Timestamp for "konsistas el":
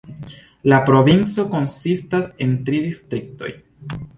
1.53-2.57